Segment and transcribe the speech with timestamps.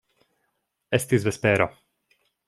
[0.99, 1.67] Estis vespero.